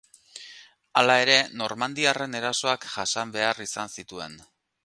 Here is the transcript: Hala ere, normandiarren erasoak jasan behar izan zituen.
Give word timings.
Hala 1.01 1.17
ere, 1.25 1.35
normandiarren 1.61 2.39
erasoak 2.41 2.91
jasan 2.97 3.37
behar 3.37 3.65
izan 3.71 3.97
zituen. 4.01 4.43